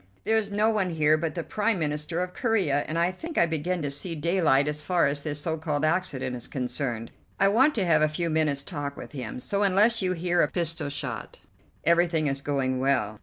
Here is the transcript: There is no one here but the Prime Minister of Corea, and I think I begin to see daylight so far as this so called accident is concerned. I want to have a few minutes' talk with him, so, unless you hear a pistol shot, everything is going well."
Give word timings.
There 0.23 0.35
is 0.39 0.49
no 0.49 0.71
one 0.71 0.89
here 0.89 1.15
but 1.15 1.35
the 1.35 1.43
Prime 1.43 1.77
Minister 1.77 2.21
of 2.21 2.33
Corea, 2.33 2.83
and 2.87 2.97
I 2.97 3.11
think 3.11 3.37
I 3.37 3.45
begin 3.45 3.83
to 3.83 3.91
see 3.91 4.15
daylight 4.15 4.65
so 4.65 4.83
far 4.83 5.05
as 5.05 5.21
this 5.21 5.39
so 5.39 5.59
called 5.59 5.85
accident 5.85 6.35
is 6.35 6.47
concerned. 6.47 7.11
I 7.39 7.49
want 7.49 7.75
to 7.75 7.85
have 7.85 8.01
a 8.01 8.09
few 8.09 8.31
minutes' 8.31 8.63
talk 8.63 8.97
with 8.97 9.11
him, 9.11 9.39
so, 9.39 9.61
unless 9.61 10.01
you 10.01 10.13
hear 10.13 10.41
a 10.41 10.47
pistol 10.49 10.89
shot, 10.89 11.39
everything 11.85 12.25
is 12.25 12.41
going 12.41 12.79
well." 12.79 13.19